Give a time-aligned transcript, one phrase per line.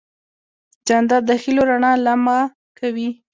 [0.87, 2.39] جانداد د هېلو رڼا لمع
[2.79, 3.09] کوي.